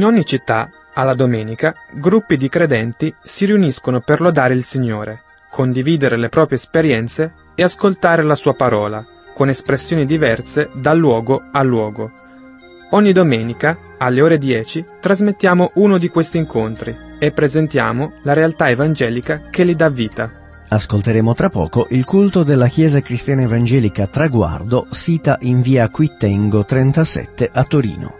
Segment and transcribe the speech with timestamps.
[0.00, 5.20] In ogni città, alla domenica, gruppi di credenti si riuniscono per lodare il Signore,
[5.50, 11.62] condividere le proprie esperienze e ascoltare la sua parola, con espressioni diverse da luogo a
[11.62, 12.12] luogo.
[12.92, 19.42] Ogni domenica, alle ore 10, trasmettiamo uno di questi incontri e presentiamo la realtà evangelica
[19.50, 20.30] che li dà vita.
[20.66, 27.50] Ascolteremo tra poco il culto della Chiesa Cristiana Evangelica Traguardo, sita in via Quittengo 37
[27.52, 28.19] a Torino.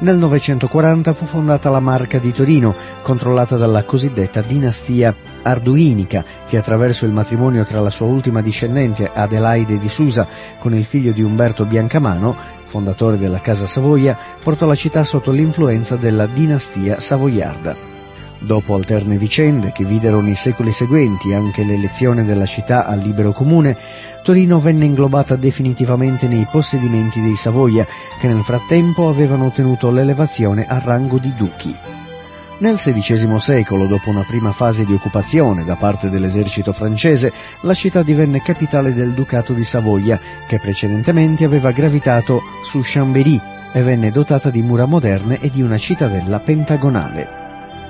[0.00, 2.72] Nel 940 fu fondata la Marca di Torino,
[3.02, 9.76] controllata dalla cosiddetta dinastia arduinica, che attraverso il matrimonio tra la sua ultima discendente Adelaide
[9.76, 10.28] di Susa
[10.60, 12.36] con il figlio di Umberto Biancamano,
[12.66, 17.97] fondatore della Casa Savoia, portò la città sotto l'influenza della dinastia savoiarda.
[18.40, 23.76] Dopo alterne vicende che videro nei secoli seguenti anche l'elezione della città al libero comune,
[24.22, 27.84] Torino venne inglobata definitivamente nei possedimenti dei Savoia,
[28.20, 31.76] che nel frattempo avevano ottenuto l'elevazione al rango di duchi.
[32.58, 37.32] Nel XVI secolo, dopo una prima fase di occupazione da parte dell'esercito francese,
[37.62, 43.40] la città divenne capitale del Ducato di Savoia, che precedentemente aveva gravitato su Chambéry
[43.72, 47.47] e venne dotata di mura moderne e di una cittadella pentagonale.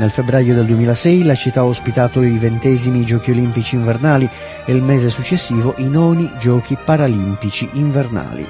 [0.00, 4.26] Nel febbraio del 2006 la città ha ospitato i ventesimi Giochi olimpici invernali
[4.64, 8.46] e il mese successivo i noni Giochi paralimpici invernali.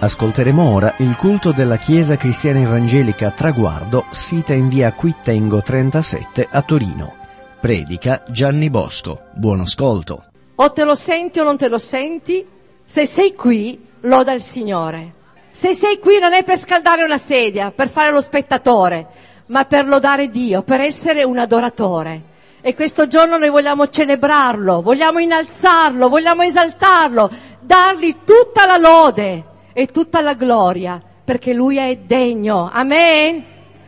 [0.00, 6.60] Ascolteremo ora il culto della Chiesa Cristiana Evangelica Traguardo, sita in via Quittengo 37 a
[6.60, 7.14] Torino.
[7.58, 9.18] Predica Gianni Bosco.
[9.32, 10.24] Buon ascolto.
[10.56, 12.46] O te lo senti o non te lo senti,
[12.84, 15.14] se sei qui, loda il Signore.
[15.50, 19.86] Se sei qui non è per scaldare una sedia, per fare lo spettatore, ma per
[19.86, 22.30] lodare Dio, per essere un adoratore.
[22.62, 29.44] E questo giorno noi vogliamo celebrarlo, vogliamo innalzarlo, vogliamo esaltarlo, dargli tutta la lode
[29.74, 32.70] e tutta la gloria, perché lui è degno.
[32.72, 33.44] Amen.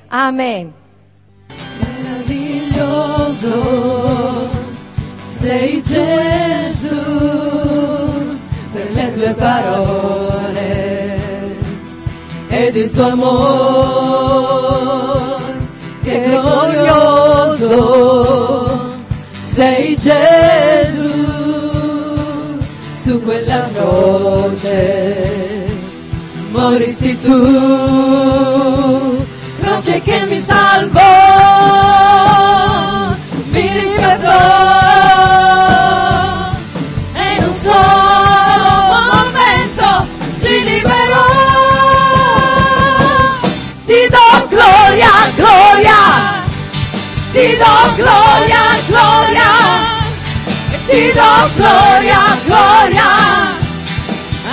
[0.09, 0.73] Amen.
[1.79, 3.31] Meraviglioso
[5.23, 6.97] sei Gesù
[8.71, 10.43] per le tue parole
[12.49, 14.45] ed il tuo amore
[16.05, 17.83] che glorioso
[19.41, 21.25] sei Gesù
[22.93, 25.33] su quella croce.
[26.51, 27.49] Moristi tu
[29.61, 32.24] croce che mi salvò
[45.37, 46.01] gloria,
[47.33, 49.51] ti do gloria, gloria,
[50.87, 53.11] ti do gloria, gloria.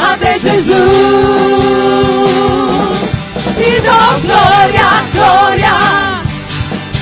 [0.03, 0.83] A te Gesù.
[3.57, 5.75] Ti do gloria, gloria,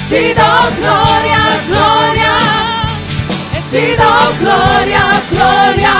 [0.09, 2.35] ti do gloria, gloria,
[3.71, 5.95] ti do gloria, gloria.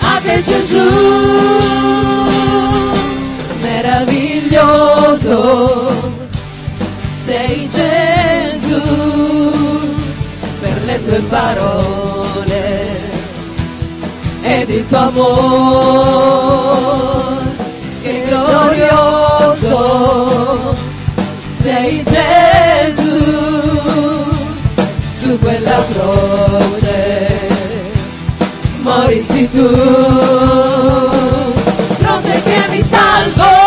[0.00, 0.86] A te Gesù.
[3.62, 5.36] Meraviglioso
[7.28, 8.80] sei Gesù
[10.60, 12.86] per le tue parole
[14.40, 15.26] ed il tuo amore
[18.00, 19.76] che glorioso
[21.54, 23.24] sei Gesù
[25.04, 27.26] su quella croce.
[28.80, 29.68] Moristi tu
[31.98, 33.57] croce che mi salvò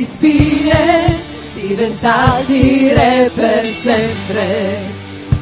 [0.00, 1.20] di spine
[1.52, 4.78] diventasti re per sempre.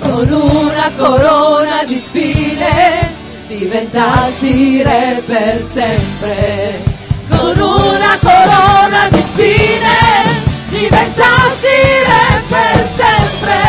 [0.01, 3.09] Con una corona di spine
[3.47, 6.83] diventasti re per sempre.
[7.29, 9.97] Con una corona di spine
[10.71, 11.79] diventasti
[12.11, 13.61] re per sempre.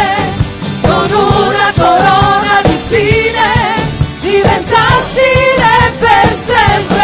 [0.82, 3.48] Con una corona di spine
[4.22, 6.99] diventasti re per sempre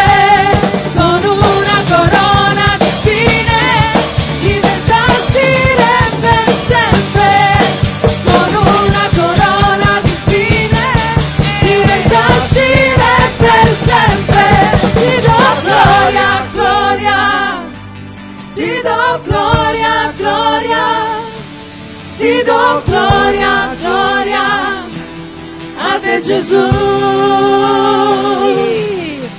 [22.45, 24.45] do gloria gloria
[25.79, 26.65] a te Gesù.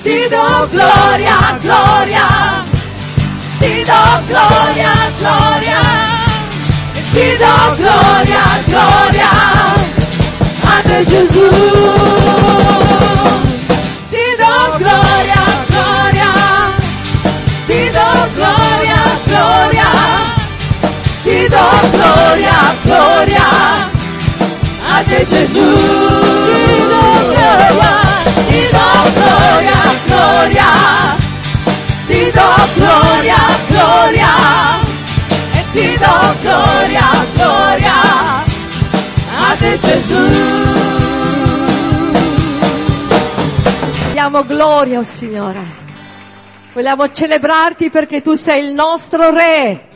[0.02, 2.26] Ti do gloria gloria.
[3.60, 5.82] Ti do gloria gloria.
[7.12, 9.32] Ti do gloria gloria
[10.72, 11.46] a te Gesù
[21.46, 21.58] grido
[21.92, 23.46] gloria, gloria,
[24.84, 25.60] a te Gesù.
[26.46, 27.00] Grido
[27.30, 27.92] gloria,
[28.48, 30.70] ti do gloria, gloria,
[32.06, 33.38] ti do gloria,
[33.68, 34.32] gloria,
[35.54, 37.94] e ti do gloria, gloria,
[39.38, 40.22] a te Gesù.
[44.12, 45.84] Diamo gloria, oh Signore.
[46.72, 49.94] Vogliamo celebrarti perché tu sei il nostro Re.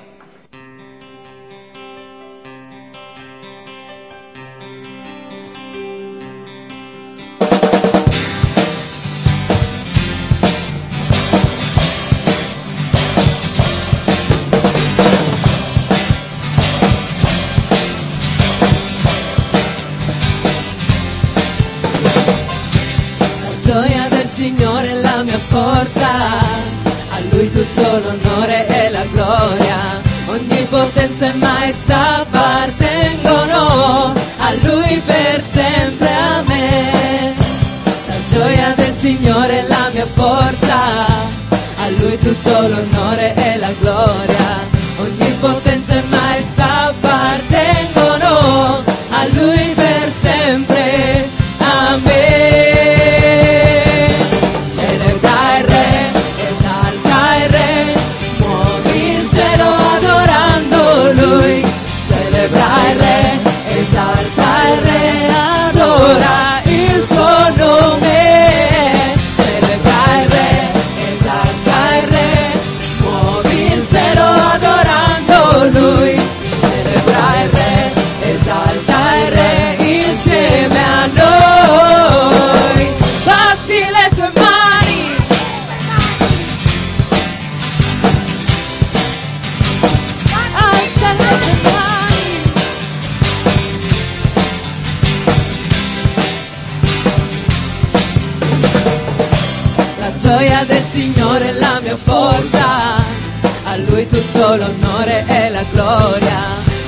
[104.01, 106.39] lui tutto l'onore e la gloria,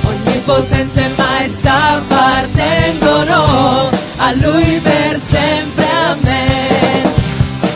[0.03, 7.03] ogni potenza e maestà appartengono a lui per sempre, a me.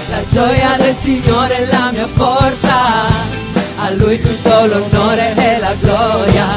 [0.10, 3.06] La gioia del Signore è la mia forza,
[3.77, 6.48] a lui tutto l'onore e la gloria,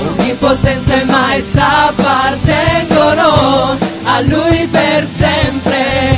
[0.00, 6.15] ogni potenza e maestà appartengono a lui per sempre.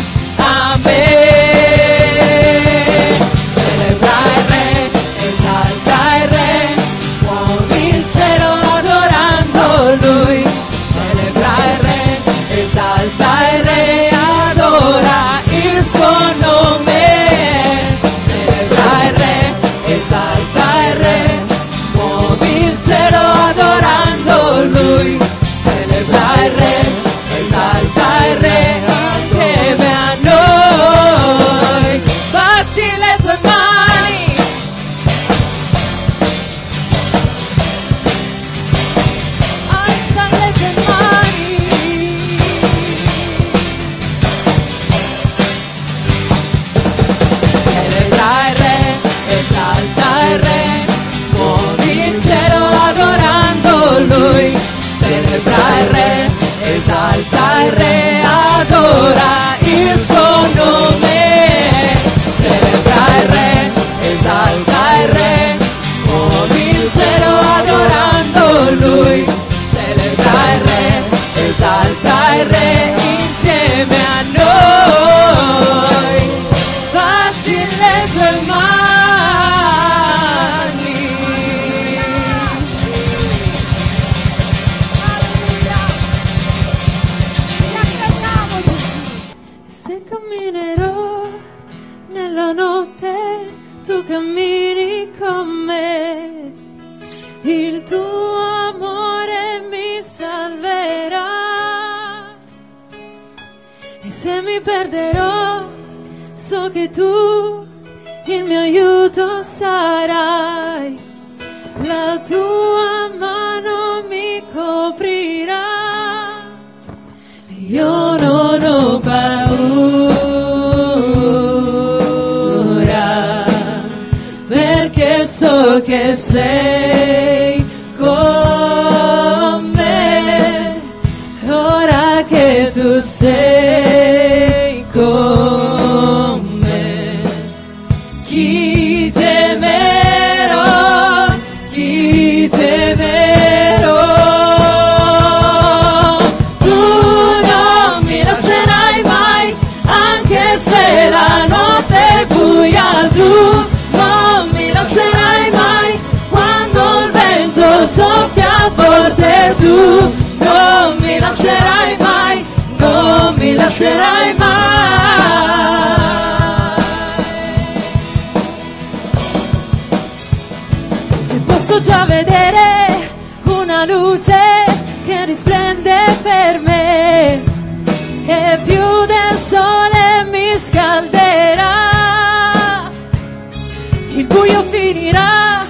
[184.38, 185.66] buio finirà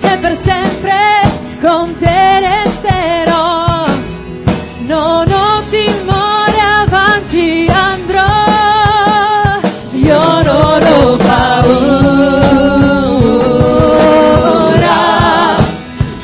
[0.00, 0.96] e per sempre
[1.60, 3.86] con te resterò.
[4.86, 8.46] Non ho timore, avanti andrò.
[9.92, 11.58] Io non ho paura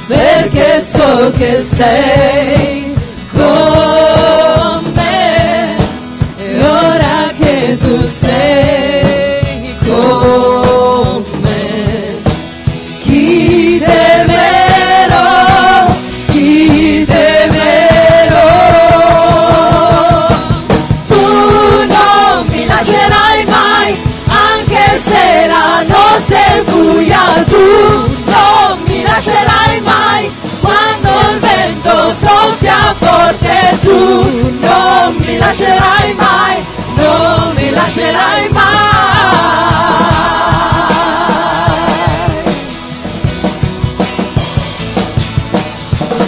[0.07, 2.24] perché so che sei.
[35.45, 38.63] Lascerai mai non mi lascerai mai.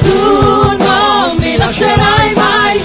[0.03, 2.85] Tu non mi lascerai mai,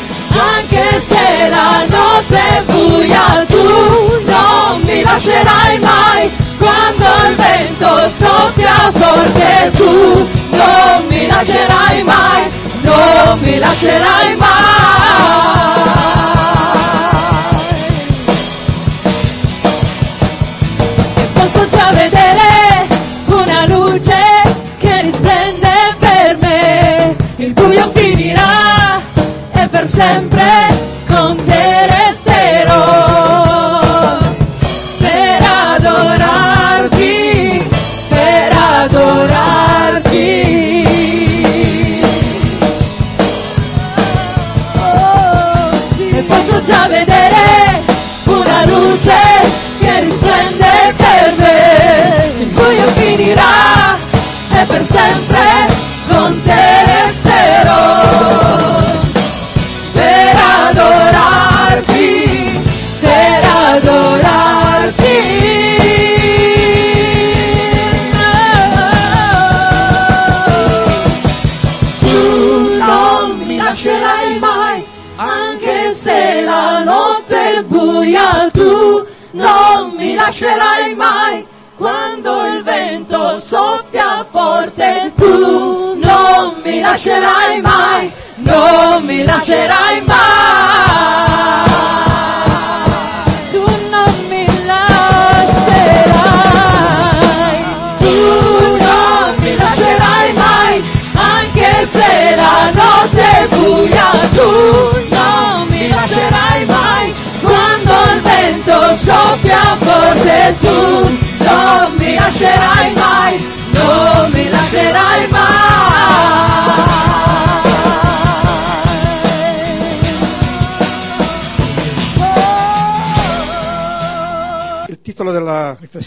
[0.56, 3.68] anche se la notte è buia, tu
[4.26, 12.42] non mi lascerai mai, quando il vento soffia forte, tu non mi lascerai mai,
[12.82, 16.21] non mi lascerai mai.
[30.02, 30.31] E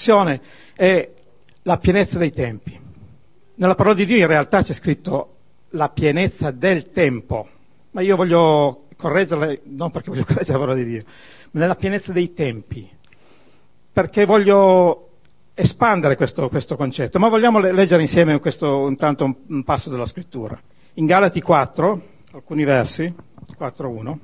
[0.04, 0.40] riflessione
[0.74, 1.10] è
[1.62, 2.78] La pienezza dei tempi.
[3.54, 5.36] Nella parola di Dio in realtà c'è scritto
[5.70, 7.48] la pienezza del tempo,
[7.92, 11.02] ma io voglio correggerla, non perché voglio correggere la parola di Dio,
[11.52, 12.86] ma nella pienezza dei tempi,
[13.92, 15.08] perché voglio
[15.54, 20.06] espandere questo, questo concetto, ma vogliamo le- leggere insieme questo, intanto un, un passo della
[20.06, 20.60] scrittura.
[20.94, 23.12] In Galati 4, alcuni versi,
[23.58, 24.16] 4.1,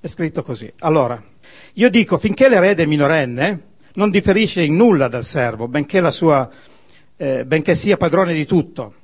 [0.00, 0.72] è scritto così.
[0.80, 1.22] Allora,
[1.74, 3.68] io dico, finché l'erede è minorenne,
[4.00, 6.48] non differisce in nulla dal servo, benché, sua,
[7.18, 8.94] eh, benché sia padrone di tutto,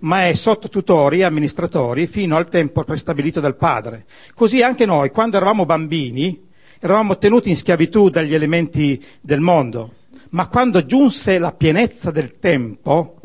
[0.00, 4.04] ma è sotto tutori e amministratori fino al tempo prestabilito dal padre.
[4.34, 6.46] Così anche noi, quando eravamo bambini,
[6.78, 9.94] eravamo tenuti in schiavitù dagli elementi del mondo,
[10.30, 13.16] ma quando giunse la pienezza del tempo,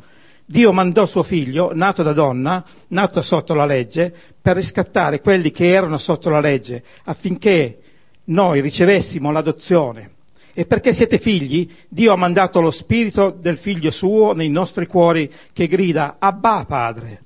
[0.43, 5.67] Dio mandò suo figlio, nato da donna, nato sotto la legge, per riscattare quelli che
[5.67, 7.77] erano sotto la legge, affinché
[8.25, 10.12] noi ricevessimo l'adozione.
[10.53, 15.31] E perché siete figli, Dio ha mandato lo spirito del figlio suo nei nostri cuori
[15.51, 17.23] che grida Abba Padre.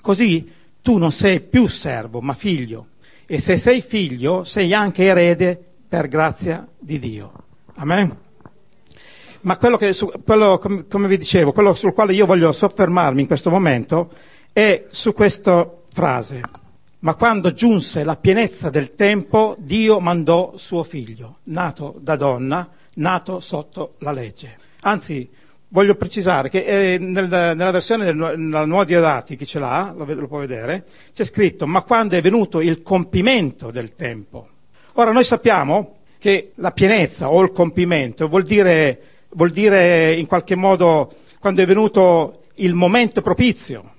[0.00, 0.50] Così
[0.82, 2.88] tu non sei più servo, ma figlio.
[3.26, 5.58] E se sei figlio, sei anche erede
[5.88, 7.32] per grazia di Dio.
[7.76, 8.16] Amen.
[9.42, 13.20] Ma quello che, su, quello, com- come vi dicevo, quello sul quale io voglio soffermarmi
[13.20, 14.10] in questo momento
[14.52, 16.40] è su questa frase.
[17.04, 23.40] Ma quando giunse la pienezza del tempo, Dio mandò suo figlio, nato da donna, nato
[23.40, 24.56] sotto la legge.
[24.80, 25.28] Anzi,
[25.68, 30.06] voglio precisare che eh, nel, nella versione del, nella Nuova Diodati, chi ce l'ha, lo,
[30.06, 34.48] lo può vedere, c'è scritto, ma quando è venuto il compimento del tempo.
[34.94, 40.54] Ora, noi sappiamo che la pienezza o il compimento vuol dire, vuol dire in qualche
[40.54, 43.92] modo quando è venuto il momento propizio.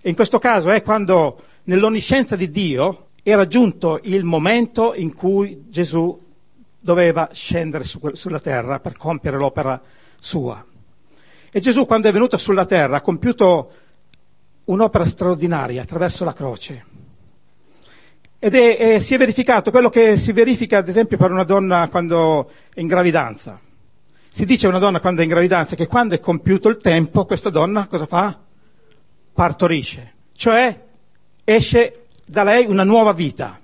[0.00, 5.66] E in questo caso è quando nell'onniscienza di Dio era giunto il momento in cui
[5.68, 6.28] Gesù
[6.80, 9.80] doveva scendere su, sulla terra per compiere l'opera
[10.18, 10.64] sua.
[11.52, 13.72] E Gesù quando è venuto sulla terra ha compiuto
[14.64, 16.84] un'opera straordinaria attraverso la croce.
[18.40, 21.88] Ed è, è, si è verificato quello che si verifica ad esempio per una donna
[21.88, 23.60] quando è in gravidanza.
[24.32, 27.26] Si dice a una donna quando è in gravidanza che quando è compiuto il tempo,
[27.26, 28.36] questa donna cosa fa?
[29.32, 30.88] Partorisce, cioè
[31.44, 33.58] esce da lei una nuova vita,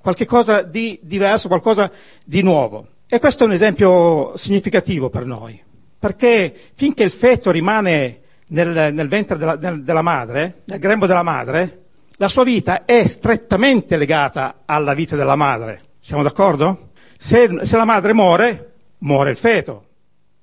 [0.00, 1.90] qualcosa di diverso, qualcosa
[2.24, 2.86] di nuovo.
[3.08, 5.60] E questo è un esempio significativo per noi,
[5.98, 11.22] perché finché il feto rimane nel, nel ventre della, nel, della madre, nel grembo della
[11.22, 11.84] madre,
[12.16, 15.82] la sua vita è strettamente legata alla vita della madre.
[16.00, 16.90] Siamo d'accordo?
[17.18, 19.85] Se, se la madre muore, muore il feto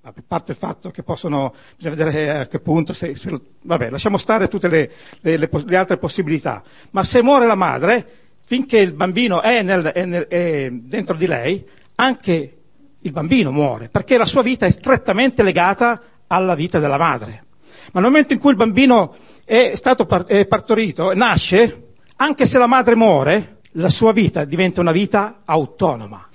[0.05, 4.17] a parte il fatto che possono, bisogna vedere a che punto, se, se, vabbè, lasciamo
[4.17, 6.61] stare tutte le, le, le, le, altre possibilità,
[6.91, 8.05] ma se muore la madre,
[8.43, 12.57] finché il bambino è, nel, è, nel, è dentro di lei, anche
[12.99, 17.45] il bambino muore, perché la sua vita è strettamente legata alla vita della madre.
[17.93, 22.67] Ma nel momento in cui il bambino è stato è partorito, nasce, anche se la
[22.67, 26.27] madre muore, la sua vita diventa una vita autonoma.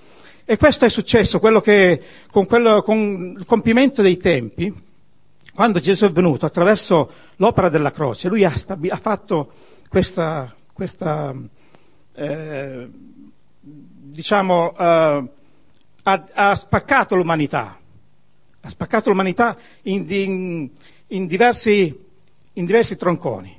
[0.50, 4.72] E questo è successo quello che, con, quello, con il compimento dei tempi,
[5.52, 9.52] quando Gesù è venuto attraverso l'opera della croce, lui ha, stabi- ha fatto
[9.90, 11.34] questa, questa
[12.14, 12.88] eh,
[13.61, 15.28] diciamo, eh,
[16.04, 17.78] ha, ha, spaccato l'umanità,
[18.61, 20.70] ha spaccato l'umanità in, in,
[21.08, 22.06] in, diversi,
[22.54, 23.54] in diversi, tronconi,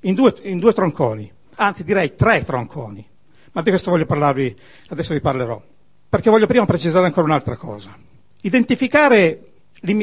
[0.00, 3.08] due, in due tronconi, anzi direi tre tronconi,
[3.52, 4.54] ma di questo voglio parlarvi,
[4.88, 5.74] adesso vi parlerò
[6.16, 7.94] perché voglio prima precisare ancora un'altra cosa.
[8.40, 9.50] Identificare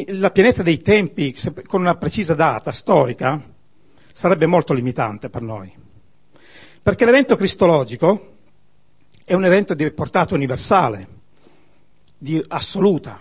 [0.10, 3.41] la pienezza dei tempi con una precisa data storica
[4.13, 5.73] sarebbe molto limitante per noi.
[6.84, 8.34] Perché l'evento cristologico
[9.26, 11.08] è un evento di portata universale,
[12.15, 13.19] di assoluta,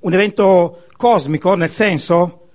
[0.00, 2.48] un evento cosmico nel senso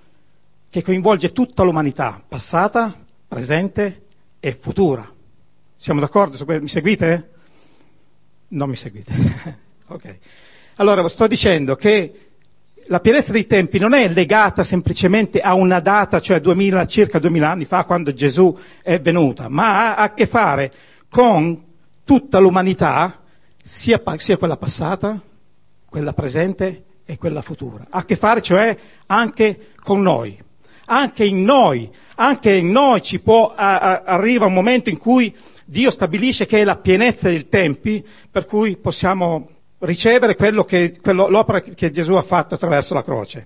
[0.69, 2.95] che coinvolge tutta l'umanità, passata,
[3.27, 4.05] presente
[4.39, 5.11] e futura.
[5.75, 6.37] Siamo d'accordo?
[6.59, 7.29] Mi seguite?
[8.49, 9.59] Non mi seguite.
[9.93, 10.17] ok.
[10.75, 12.29] Allora, sto dicendo che
[12.85, 17.49] la pienezza dei tempi non è legata semplicemente a una data, cioè 2000, circa 2000
[17.49, 20.71] anni fa, quando Gesù è venuta, ma ha a che fare
[21.09, 21.63] con
[22.03, 23.21] tutta l'umanità,
[23.63, 25.21] sia, sia quella passata,
[25.87, 27.85] quella presente e quella futura.
[27.89, 28.77] Ha a che fare cioè
[29.07, 30.37] anche con noi.
[30.85, 35.33] Anche in noi, anche in noi ci può, a, a, arriva un momento in cui
[35.63, 39.47] Dio stabilisce che è la pienezza dei tempi per cui possiamo
[39.81, 43.45] ricevere che, quello, l'opera che Gesù ha fatto attraverso la croce.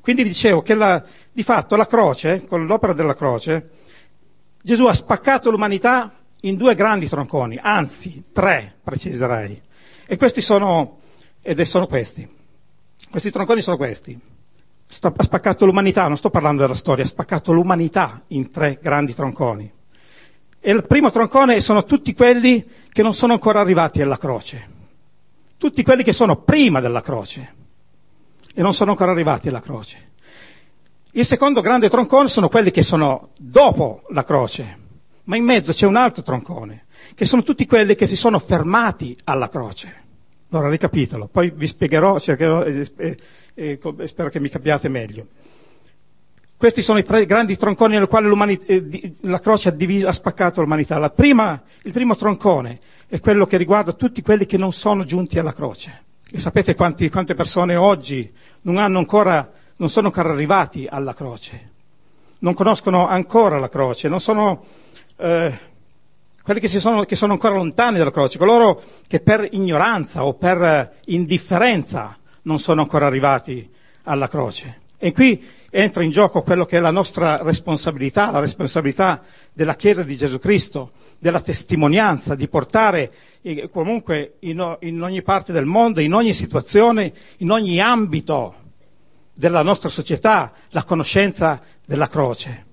[0.00, 3.70] Quindi vi dicevo che la, di fatto la croce, con l'opera della croce,
[4.62, 9.60] Gesù ha spaccato l'umanità in due grandi tronconi, anzi tre, preciserei.
[10.06, 10.98] E questi sono,
[11.42, 12.28] ed sono questi.
[13.10, 14.18] Questi tronconi sono questi.
[14.18, 19.72] ha spaccato l'umanità, non sto parlando della storia, ha spaccato l'umanità in tre grandi tronconi.
[20.60, 24.68] E il primo troncone sono tutti quelli che non sono ancora arrivati alla croce,
[25.58, 27.54] tutti quelli che sono prima della croce
[28.54, 30.12] e non sono ancora arrivati alla croce.
[31.12, 34.78] Il secondo grande troncone sono quelli che sono dopo la croce,
[35.24, 39.16] ma in mezzo c'è un altro troncone, che sono tutti quelli che si sono fermati
[39.24, 40.04] alla croce.
[40.50, 43.18] Allora ricapitolo, poi vi spiegherò, cercherò e, e,
[43.54, 45.26] e spero che mi capiate meglio.
[46.58, 50.62] Questi sono i tre grandi tronconi nel quali eh, la croce ha, diviso, ha, spaccato
[50.62, 51.10] l'umanità.
[51.10, 55.52] Prima, il primo troncone è quello che riguarda tutti quelli che non sono giunti alla
[55.52, 56.04] croce.
[56.30, 61.72] E sapete quanti, quante persone oggi non, ancora, non, sono ancora arrivati alla croce,
[62.38, 64.64] non conoscono ancora la croce, non sono
[65.18, 65.58] eh,
[66.42, 71.00] quelli che sono, che, sono, ancora lontani dalla croce, coloro che per ignoranza o per
[71.04, 73.70] indifferenza non sono ancora arrivati
[74.04, 74.84] alla croce.
[74.98, 80.02] E qui entra in gioco quello che è la nostra responsabilità, la responsabilità della Chiesa
[80.02, 86.00] di Gesù Cristo, della testimonianza, di portare eh, comunque in, in ogni parte del mondo,
[86.00, 88.54] in ogni situazione, in ogni ambito
[89.34, 92.64] della nostra società, la conoscenza della croce,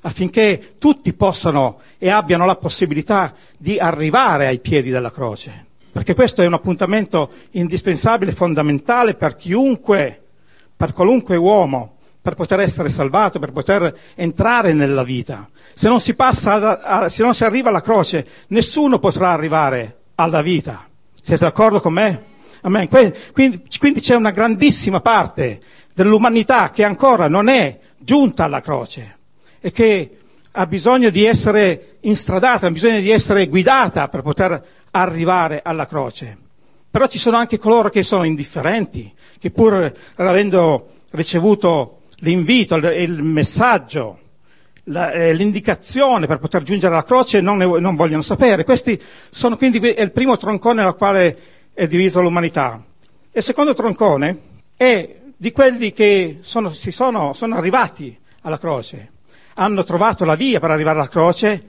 [0.00, 6.42] affinché tutti possano e abbiano la possibilità di arrivare ai piedi della croce, perché questo
[6.42, 10.21] è un appuntamento indispensabile, fondamentale per chiunque,
[10.76, 15.48] per qualunque uomo per poter essere salvato, per poter entrare nella vita.
[15.74, 20.40] Se non si passa, a, se non si arriva alla croce, nessuno potrà arrivare alla
[20.40, 20.86] vita.
[21.20, 22.22] Siete d'accordo con me?
[22.60, 22.88] Amen.
[23.32, 25.60] Quindi, quindi c'è una grandissima parte
[25.94, 29.18] dell'umanità che ancora non è giunta alla croce
[29.60, 30.16] e che
[30.52, 36.38] ha bisogno di essere instradata, ha bisogno di essere guidata per poter arrivare alla croce.
[36.92, 44.18] Però ci sono anche coloro che sono indifferenti, che pur avendo ricevuto l'invito, il messaggio,
[44.84, 48.64] eh, l'indicazione per poter giungere alla croce non, vogliono sapere.
[48.64, 49.00] Questi
[49.30, 51.38] sono quindi il primo troncone nel quale
[51.72, 52.84] è divisa l'umanità.
[53.32, 54.38] Il secondo troncone
[54.76, 59.12] è di quelli che sono, sono, sono arrivati alla croce,
[59.54, 61.68] hanno trovato la via per arrivare alla croce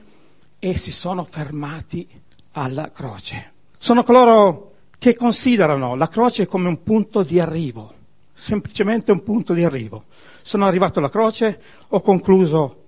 [0.58, 2.06] e si sono fermati
[2.52, 3.52] alla croce.
[3.78, 4.72] Sono coloro
[5.04, 7.92] che considerano la croce come un punto di arrivo,
[8.32, 10.04] semplicemente un punto di arrivo.
[10.40, 12.84] Sono arrivato alla croce, ho concluso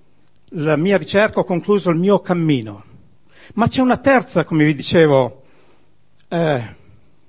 [0.53, 2.85] la mia ricerca, ho concluso il mio cammino.
[3.57, 5.43] Ma c'è una terza, come vi dicevo,
[6.29, 6.75] eh,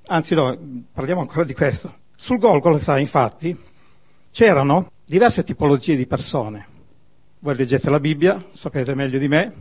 [0.06, 0.58] anzi no,
[0.94, 1.94] parliamo ancora di questo.
[2.16, 3.58] Sul Golgotha, infatti,
[4.32, 6.66] c'erano diverse tipologie di persone.
[7.40, 9.54] Voi leggete la Bibbia, sapete meglio di me,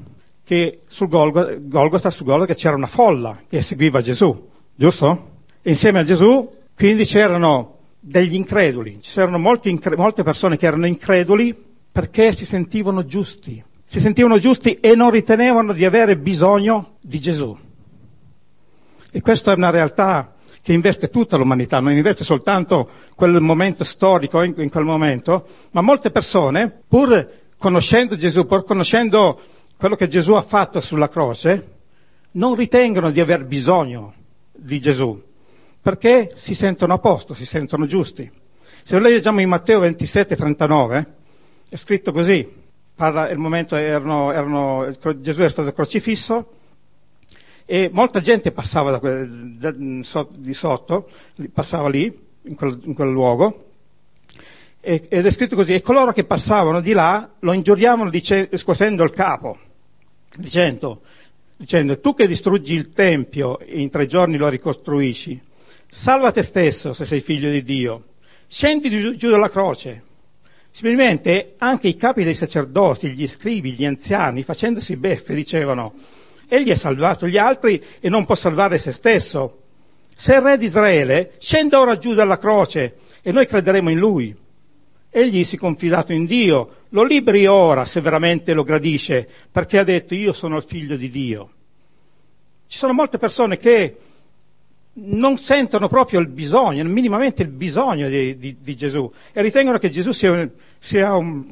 [0.44, 5.30] che sul Golgotha, Golgotha, su Golgotha c'era una folla che seguiva Gesù, giusto?
[5.62, 11.56] Insieme a Gesù, quindi c'erano degli increduli, c'erano incre- molte persone che erano increduli
[11.90, 17.56] perché si sentivano giusti, si sentivano giusti e non ritenevano di avere bisogno di Gesù.
[19.10, 24.42] E questa è una realtà che investe tutta l'umanità, non investe soltanto quel momento storico
[24.42, 29.40] in, in quel momento, ma molte persone, pur conoscendo Gesù, pur conoscendo
[29.76, 31.74] quello che Gesù ha fatto sulla croce,
[32.32, 34.12] non ritengono di aver bisogno
[34.56, 35.20] di Gesù,
[35.80, 38.30] perché si sentono a posto, si sentono giusti.
[38.82, 41.06] Se noi leggiamo in Matteo 27, 39,
[41.68, 42.48] è scritto così,
[42.94, 46.52] parla, il momento erano, erano, Gesù è stato crocifisso
[47.64, 51.10] e molta gente passava da quel, da, di sotto,
[51.52, 53.64] passava lì, in quel, in quel luogo,
[54.80, 59.10] ed è scritto così, e coloro che passavano di là lo ingiuriavano dice, scuotendo il
[59.10, 59.58] capo,
[60.36, 61.00] dicendo,
[61.56, 65.40] dicendo, tu che distruggi il Tempio e in tre giorni lo ricostruisci,
[65.88, 68.04] salva te stesso se sei figlio di Dio,
[68.46, 70.02] scendi giù, giù dalla croce,
[70.76, 75.94] Similmente anche i capi dei sacerdoti, gli scribi, gli anziani, facendosi beffe, dicevano,
[76.46, 79.62] egli ha salvato gli altri e non può salvare se stesso.
[80.14, 84.36] Se il re di Israele scende ora giù dalla croce e noi crederemo in lui.
[85.18, 89.82] Egli si è confidato in Dio, lo liberi ora se veramente lo gradisce, perché ha
[89.82, 91.50] detto io sono il figlio di Dio.
[92.66, 93.96] Ci sono molte persone che
[94.92, 99.88] non sentono proprio il bisogno, minimamente il bisogno di, di, di Gesù e ritengono che
[99.88, 101.46] Gesù sia, sia un,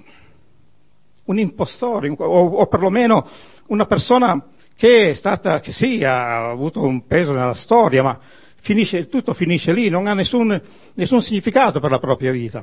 [1.24, 3.26] un, impostore o, o, perlomeno
[3.68, 4.46] una persona
[4.76, 8.20] che è stata, che sì, ha avuto un peso nella storia, ma
[8.56, 10.60] finisce, tutto finisce lì, non ha nessun,
[10.92, 12.62] nessun significato per la propria vita.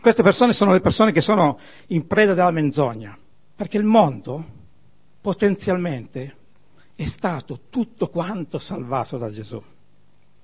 [0.00, 3.16] Queste persone sono le persone che sono in preda della menzogna,
[3.54, 4.44] perché il mondo
[5.20, 6.36] potenzialmente
[6.94, 9.62] è stato tutto quanto salvato da Gesù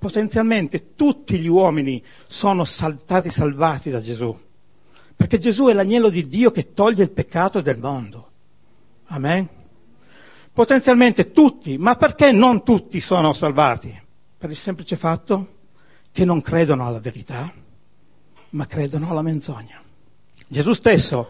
[0.02, 4.36] potenzialmente tutti gli uomini sono stati salvati da Gesù,
[5.14, 8.30] perché Gesù è l'agnello di Dio che toglie il peccato del mondo.
[9.06, 9.48] Amen?
[10.52, 13.96] Potenzialmente tutti, ma perché non tutti sono salvati?
[14.36, 15.58] Per il semplice fatto
[16.10, 17.52] che non credono alla verità,
[18.52, 19.80] ma credono alla menzogna.
[20.46, 21.28] Gesù stesso,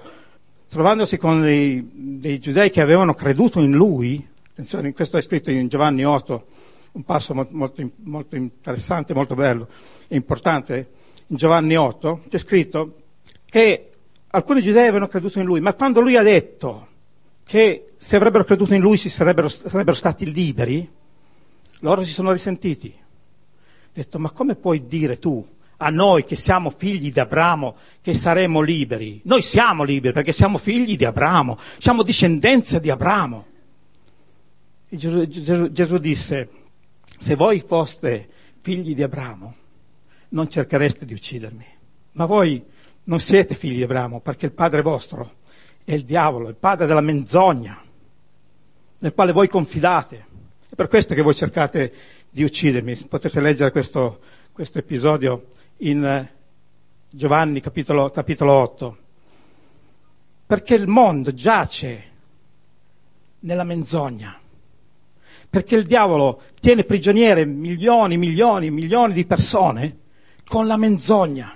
[0.69, 5.69] trovandosi con dei, dei giudei che avevano creduto in lui, attenzione, questo è scritto in
[5.69, 6.47] Giovanni 8,
[6.93, 9.69] un passo molto, molto interessante, molto bello
[10.09, 10.91] e importante,
[11.29, 12.97] in Giovanni 8, c'è scritto
[13.45, 13.91] che
[14.29, 16.89] alcuni giudei avevano creduto in lui, ma quando lui ha detto
[17.45, 20.91] che se avrebbero creduto in lui si sarebbero, sarebbero stati liberi,
[21.81, 22.93] loro si sono risentiti.
[22.97, 25.47] Ha detto, ma come puoi dire tu
[25.83, 29.21] a noi che siamo figli di Abramo che saremo liberi?
[29.25, 33.47] Noi siamo liberi perché siamo figli di Abramo, siamo discendenza di Abramo.
[34.89, 36.49] Gesù, Gesù, Gesù disse,
[37.19, 38.29] se voi foste
[38.61, 39.55] figli di Abramo,
[40.29, 41.67] non cerchereste di uccidermi.
[42.13, 42.63] Ma voi
[43.05, 45.39] non siete figli di Abramo, perché il padre vostro
[45.85, 47.83] è il diavolo, il padre della menzogna,
[48.99, 50.27] nel quale voi confidate.
[50.69, 51.93] È per questo che voi cercate
[52.31, 52.97] di uccidermi.
[53.09, 54.21] Potete leggere questo,
[54.53, 55.49] questo episodio
[55.83, 56.33] in eh,
[57.09, 58.97] Giovanni capitolo, capitolo 8.
[60.47, 62.11] Perché il mondo giace
[63.41, 64.37] nella menzogna
[65.53, 69.99] perché il diavolo tiene prigioniere milioni, milioni, milioni di persone
[70.47, 71.55] con la menzogna.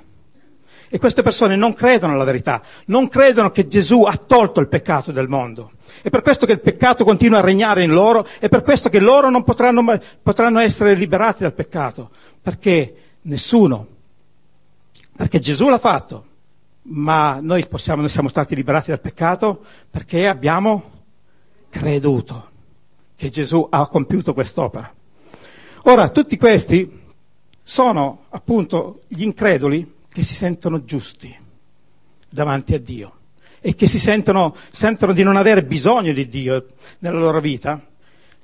[0.90, 5.12] E queste persone non credono alla verità, non credono che Gesù ha tolto il peccato
[5.12, 5.72] del mondo.
[6.02, 9.00] È per questo che il peccato continua a regnare in loro, è per questo che
[9.00, 12.10] loro non potranno, potranno essere liberati dal peccato,
[12.42, 13.86] perché nessuno,
[15.16, 16.26] perché Gesù l'ha fatto,
[16.82, 20.90] ma noi, possiamo, noi siamo stati liberati dal peccato perché abbiamo
[21.70, 22.50] creduto
[23.16, 24.92] che Gesù ha compiuto quest'opera.
[25.84, 27.04] Ora, tutti questi
[27.62, 31.34] sono appunto gli increduli che si sentono giusti
[32.28, 33.12] davanti a Dio
[33.60, 36.66] e che si sentono, sentono di non avere bisogno di Dio
[37.00, 37.84] nella loro vita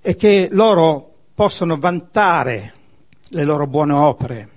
[0.00, 2.74] e che loro possono vantare
[3.28, 4.50] le loro buone opere,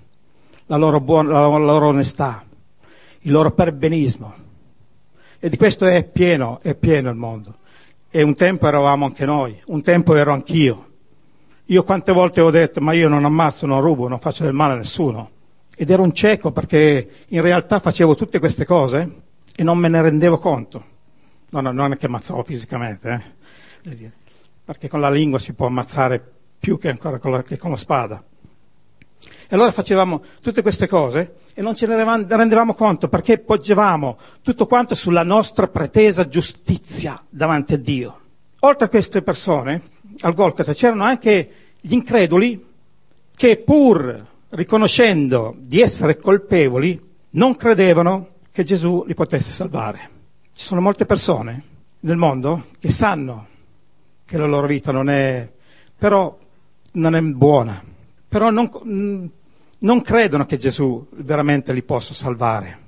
[0.66, 2.44] la loro, buona, la loro onestà,
[3.20, 4.34] il loro perbenismo.
[5.38, 7.58] E di questo è pieno, è pieno il mondo.
[8.10, 10.84] E un tempo eravamo anche noi, un tempo ero anch'io.
[11.66, 14.74] Io quante volte ho detto, ma io non ammazzo, non rubo, non faccio del male
[14.74, 15.30] a nessuno.
[15.76, 19.14] Ed ero un cieco perché in realtà facevo tutte queste cose
[19.54, 20.94] e non me ne rendevo conto.
[21.50, 23.34] No, no, non è che ammazzavo fisicamente,
[23.82, 24.10] eh?
[24.64, 26.20] perché con la lingua si può ammazzare
[26.58, 28.24] più che ancora con la, che con la spada.
[29.48, 34.66] E allora facevamo tutte queste cose e non ce ne rendevamo conto perché poggiavamo tutto
[34.66, 38.20] quanto sulla nostra pretesa giustizia davanti a Dio.
[38.60, 39.82] Oltre a queste persone,
[40.20, 41.50] al Golgotha c'erano anche
[41.80, 42.64] gli increduli
[43.36, 47.00] che pur riconoscendo di essere colpevoli
[47.30, 50.10] non credevano che Gesù li potesse salvare.
[50.54, 51.62] Ci sono molte persone
[52.00, 53.46] nel mondo che sanno
[54.24, 55.48] che la loro vita non è,
[55.96, 56.36] però
[56.92, 57.80] non è buona,
[58.28, 59.30] però non,
[59.78, 62.84] non credono che Gesù veramente li possa salvare.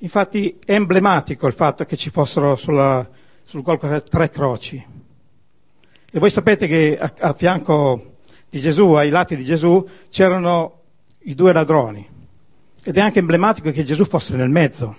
[0.00, 3.08] Infatti è emblematico il fatto che ci fossero sulla,
[3.42, 4.84] sul Golgotha tre croci.
[6.14, 8.16] E voi sapete che a, a fianco
[8.48, 10.80] di Gesù, ai lati di Gesù, c'erano
[11.20, 12.06] i due ladroni.
[12.84, 14.94] Ed è anche emblematico che Gesù fosse nel mezzo,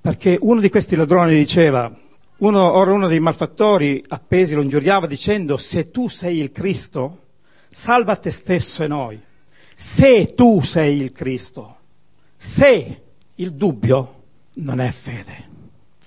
[0.00, 1.92] perché uno di questi ladroni diceva,
[2.36, 7.23] uno, ora uno dei malfattori appesi lo ingiuriava dicendo, se tu sei il Cristo,
[7.74, 9.20] salva te stesso e noi.
[9.74, 11.76] Se tu sei il Cristo,
[12.36, 13.02] se
[13.34, 14.22] il dubbio
[14.54, 15.48] non è fede.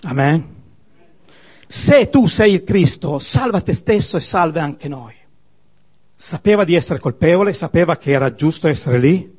[0.03, 0.55] Amen.
[1.67, 5.13] Se tu sei il Cristo, salva te stesso e salve anche noi.
[6.15, 9.37] Sapeva di essere colpevole, sapeva che era giusto essere lì,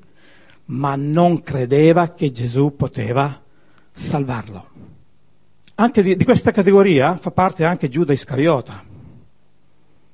[0.67, 3.43] ma non credeva che Gesù poteva
[3.91, 4.67] salvarlo.
[5.77, 8.85] Anche di, di questa categoria fa parte anche Giuda Iscariota.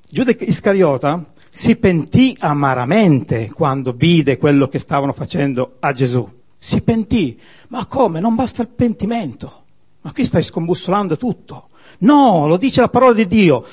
[0.07, 1.25] Giuda Iscariota
[1.57, 6.29] si pentì amaramente quando vide quello che stavano facendo a Gesù.
[6.57, 7.39] Si pentì.
[7.69, 8.19] Ma come?
[8.19, 9.63] Non basta il pentimento.
[10.01, 11.69] Ma qui stai scombussolando tutto.
[11.99, 13.65] No, lo dice la parola di Dio.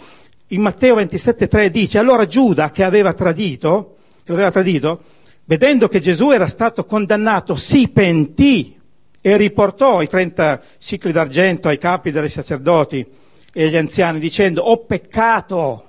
[0.49, 5.03] In Matteo 27,3 dice, allora Giuda che aveva tradito, che aveva tradito,
[5.47, 8.79] vedendo che Gesù era stato condannato, si pentì
[9.21, 13.05] e riportò i 30 cicli d'argento ai capi dei sacerdoti
[13.53, 15.87] e agli anziani dicendo, ho peccato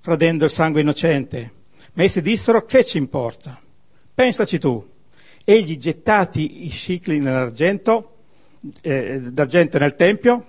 [0.00, 1.52] tradendo il sangue innocente.
[1.92, 3.60] Ma essi dissero, che ci importa?
[4.14, 4.88] Pensaci tu.
[5.44, 8.16] Egli gettati i cicli nell'argento,
[8.82, 10.46] eh, d'argento nel tempio,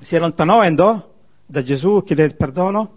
[0.00, 2.94] si allontanò e andò da Gesù a chiedere perdono.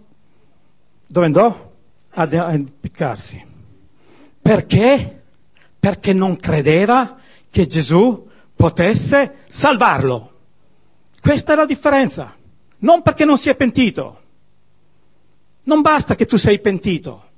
[1.06, 1.72] Dove andò?
[2.10, 3.44] A impiccarsi.
[4.40, 5.22] Perché?
[5.78, 7.18] Perché non credeva
[7.50, 10.32] che Gesù potesse salvarlo.
[11.20, 12.34] Questa è la differenza.
[12.78, 14.19] Non perché non si è pentito.
[15.64, 17.28] Non basta che tu sei pentito.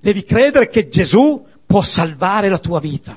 [0.00, 3.16] Devi credere che Gesù può salvare la tua vita.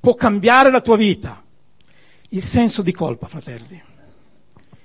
[0.00, 1.42] Può cambiare la tua vita.
[2.30, 3.88] Il senso di colpa, fratelli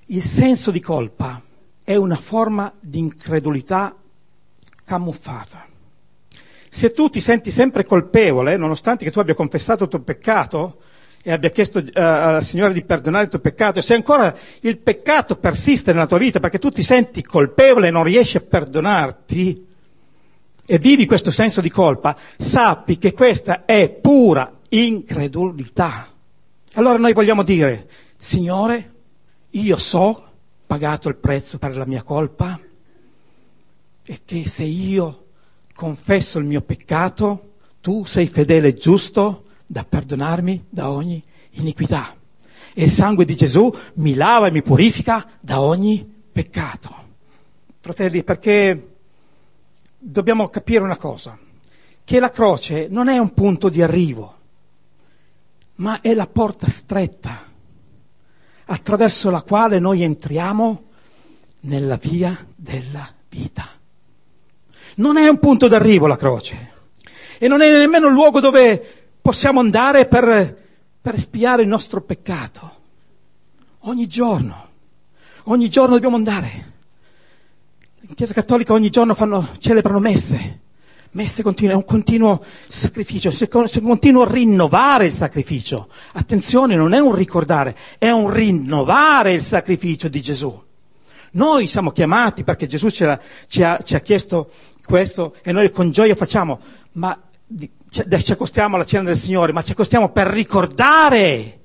[0.08, 1.42] il senso di colpa
[1.84, 3.96] è una forma di incredulità
[4.84, 5.66] camuffata.
[6.70, 10.82] Se tu ti senti sempre colpevole, nonostante che tu abbia confessato il tuo peccato
[11.26, 14.78] e abbia chiesto uh, al Signore di perdonare il tuo peccato, e se ancora il
[14.78, 19.68] peccato persiste nella tua vita perché tu ti senti colpevole e non riesci a perdonarti,
[20.66, 26.10] e vivi questo senso di colpa, sappi che questa è pura incredulità.
[26.74, 28.92] Allora noi vogliamo dire, Signore,
[29.52, 30.26] io so,
[30.68, 32.60] pagato il prezzo per la mia colpa,
[34.06, 35.26] e che se io
[35.74, 39.43] confesso il mio peccato, tu sei fedele e giusto
[39.74, 41.22] da perdonarmi da ogni
[41.54, 42.16] iniquità.
[42.76, 46.96] E il sangue di Gesù mi lava e mi purifica da ogni peccato.
[47.80, 48.98] Fratelli, perché
[49.98, 51.36] dobbiamo capire una cosa,
[52.04, 54.36] che la croce non è un punto di arrivo,
[55.76, 57.42] ma è la porta stretta
[58.66, 60.84] attraverso la quale noi entriamo
[61.62, 63.68] nella via della vita.
[64.98, 66.72] Non è un punto d'arrivo la croce
[67.40, 70.58] e non è nemmeno il luogo dove possiamo andare per,
[71.00, 72.82] per espiare il nostro peccato.
[73.86, 74.68] Ogni giorno,
[75.44, 76.72] ogni giorno dobbiamo andare.
[78.02, 80.60] In Chiesa Cattolica ogni giorno fanno, celebrano messe
[81.14, 85.90] messe continue, è un continuo sacrificio, è un continuo rinnovare il sacrificio.
[86.14, 90.60] Attenzione, non è un ricordare, è un rinnovare il sacrificio di Gesù.
[91.34, 94.50] Noi siamo chiamati perché Gesù ci ha, ci ha, ci ha chiesto
[94.84, 96.60] questo e noi con gioia facciamo,
[96.94, 97.16] ma
[97.94, 101.60] ci accostiamo alla cena del Signore, ma ci accostiamo per ricordare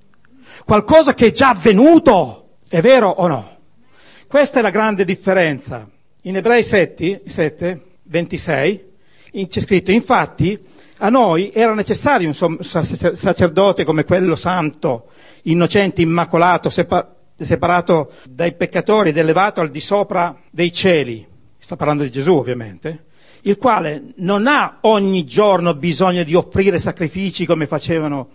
[0.66, 2.56] qualcosa che è già avvenuto.
[2.68, 3.56] È vero o no?
[4.26, 5.88] Questa è la grande differenza.
[6.24, 8.86] In Ebrei 7, 7 26
[9.46, 10.62] c'è scritto, infatti
[10.98, 15.08] a noi era necessario un sacerdote come quello santo,
[15.44, 21.26] innocente, immacolato, separato dai peccatori ed elevato al di sopra dei cieli.
[21.56, 23.06] Sta parlando di Gesù ovviamente
[23.42, 28.28] il quale non ha ogni giorno bisogno di offrire sacrifici come facevano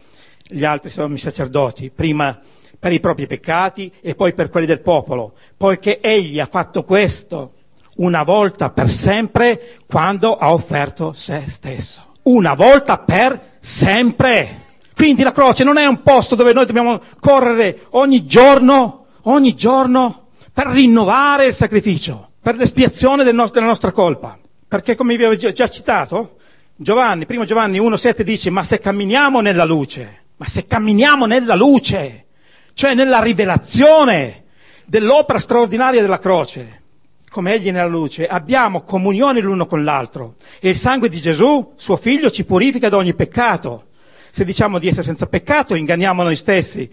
[0.47, 2.39] gli altri sommi sacerdoti, prima
[2.77, 7.53] per i propri peccati e poi per quelli del popolo, poiché egli ha fatto questo
[7.95, 12.11] una volta per sempre quando ha offerto se stesso.
[12.23, 14.61] Una volta per sempre.
[14.95, 20.27] Quindi la croce non è un posto dove noi dobbiamo correre ogni giorno, ogni giorno,
[20.51, 24.37] per rinnovare il sacrificio, per l'espiazione del nostro, della nostra colpa.
[24.73, 26.37] Perché come vi avevo già citato,
[26.75, 32.25] Giovanni, primo Giovanni 1,7 dice, ma se camminiamo nella luce, ma se camminiamo nella luce,
[32.73, 34.45] cioè nella rivelazione
[34.87, 36.81] dell'opera straordinaria della croce,
[37.29, 41.95] come egli nella luce, abbiamo comunione l'uno con l'altro e il sangue di Gesù, suo
[41.95, 43.89] figlio, ci purifica da ogni peccato.
[44.31, 46.89] Se diciamo di essere senza peccato, inganniamo noi stessi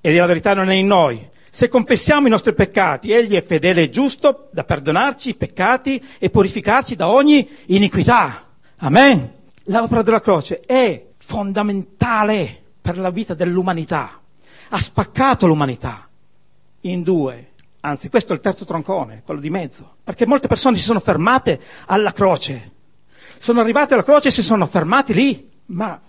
[0.00, 1.28] e la verità non è in noi.
[1.54, 6.28] Se confessiamo i nostri peccati, Egli è fedele e giusto da perdonarci i peccati e
[6.28, 8.48] purificarci da ogni iniquità.
[8.78, 9.32] Amen.
[9.66, 14.20] L'opera della croce è fondamentale per la vita dell'umanità.
[14.70, 16.08] Ha spaccato l'umanità
[16.80, 17.52] in due.
[17.82, 19.98] Anzi, questo è il terzo troncone, quello di mezzo.
[20.02, 22.72] Perché molte persone si sono fermate alla croce.
[23.38, 25.48] Sono arrivate alla croce e si sono fermati lì.
[25.66, 26.00] Ma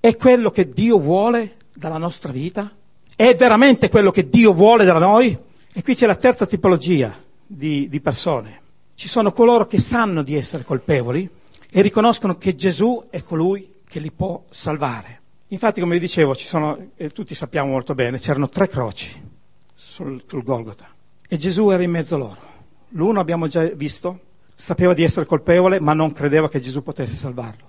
[0.00, 2.72] è quello che Dio vuole dalla nostra vita?
[3.18, 5.36] È veramente quello che Dio vuole da noi?
[5.74, 8.60] E qui c'è la terza tipologia di, di persone.
[8.94, 11.28] Ci sono coloro che sanno di essere colpevoli
[11.68, 15.20] e riconoscono che Gesù è colui che li può salvare.
[15.48, 19.20] Infatti, come vi dicevo, sono, e tutti sappiamo molto bene, c'erano tre croci
[19.74, 20.86] sul, sul Golgota
[21.28, 22.40] e Gesù era in mezzo a loro.
[22.90, 24.20] L'uno abbiamo già visto,
[24.54, 27.68] sapeva di essere colpevole, ma non credeva che Gesù potesse salvarlo.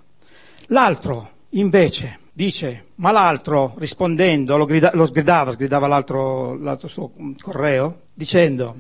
[0.68, 7.12] L'altro, invece, dice, ma l'altro rispondendo lo, grida, lo sgridava, sgridava l'altro, l'altro suo
[7.42, 8.78] correo, dicendo,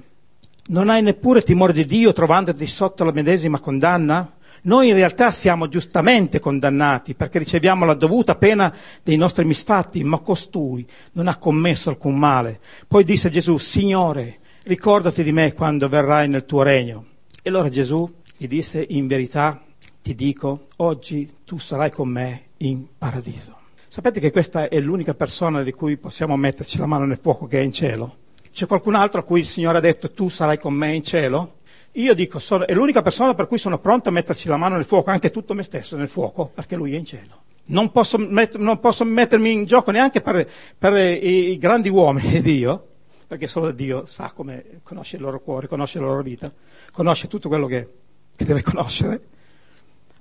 [0.67, 4.31] non hai neppure timore di Dio trovandoti sotto la medesima condanna?
[4.61, 10.19] Noi in realtà siamo giustamente condannati perché riceviamo la dovuta pena dei nostri misfatti, ma
[10.19, 12.61] costui non ha commesso alcun male.
[12.87, 17.05] Poi disse Gesù, Signore, ricordati di me quando verrai nel tuo regno.
[17.43, 19.61] E allora Gesù gli disse, in verità
[20.01, 23.57] ti dico, oggi tu sarai con me in paradiso.
[23.87, 27.59] Sapete che questa è l'unica persona di cui possiamo metterci la mano nel fuoco che
[27.59, 28.17] è in cielo?
[28.51, 31.55] C'è qualcun altro a cui il Signore ha detto tu sarai con me in cielo?
[31.93, 34.85] Io dico, sono, è l'unica persona per cui sono pronto a metterci la mano nel
[34.85, 37.41] fuoco, anche tutto me stesso nel fuoco, perché lui è in cielo.
[37.69, 40.47] Non posso, met, non posso mettermi in gioco neanche per,
[40.77, 42.89] per i, i, grandi uomini di Dio,
[43.25, 46.53] perché solo Dio sa come conosce il loro cuore, conosce la loro vita,
[46.91, 47.89] conosce tutto quello che,
[48.35, 49.37] che deve conoscere.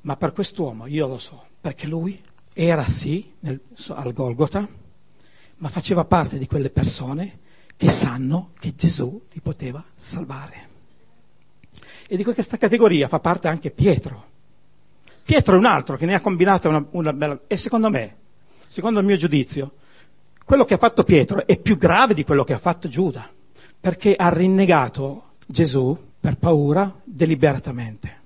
[0.03, 2.21] Ma per quest'uomo io lo so, perché lui
[2.53, 4.67] era sì nel, al Golgota,
[5.57, 7.39] ma faceva parte di quelle persone
[7.77, 10.67] che sanno che Gesù li poteva salvare.
[12.09, 14.27] E di questa categoria fa parte anche Pietro.
[15.23, 17.39] Pietro è un altro che ne ha combinato una, una bella...
[17.47, 18.17] E secondo me,
[18.67, 19.73] secondo il mio giudizio,
[20.45, 23.31] quello che ha fatto Pietro è più grave di quello che ha fatto Giuda,
[23.79, 28.18] perché ha rinnegato Gesù per paura deliberatamente.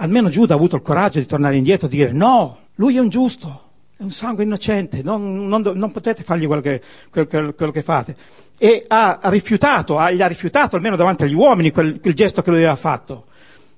[0.00, 3.08] Almeno Giuda ha avuto il coraggio di tornare indietro e dire no, lui è un
[3.08, 3.62] giusto,
[3.96, 6.80] è un sangue innocente, non, non, non potete fargli quello che,
[7.10, 8.14] quello, quello che, fate.
[8.56, 12.50] E ha rifiutato, ha, gli ha rifiutato almeno davanti agli uomini quel, quel gesto che
[12.50, 13.26] lui aveva fatto.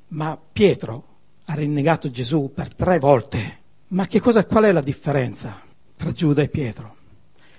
[0.08, 1.04] Ma Pietro
[1.46, 3.58] ha rinnegato Gesù per tre volte.
[3.88, 5.58] Ma cosa, qual è la differenza
[5.96, 6.96] tra Giuda e Pietro?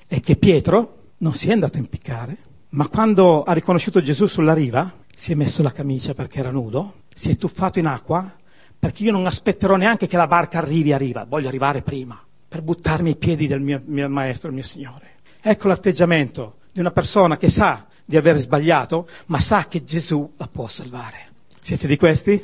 [0.07, 2.38] È che Pietro non si è andato a impiccare,
[2.70, 6.93] ma quando ha riconosciuto Gesù sulla riva, si è messo la camicia perché era nudo,
[7.14, 8.36] si è tuffato in acqua
[8.82, 12.64] perché io non aspetterò neanche che la barca arrivi a riva, voglio arrivare prima, per
[12.64, 15.18] buttarmi ai piedi del mio, mio maestro, il mio Signore.
[15.40, 20.48] Ecco l'atteggiamento di una persona che sa di aver sbagliato, ma sa che Gesù la
[20.48, 21.30] può salvare.
[21.62, 22.44] Siete di questi?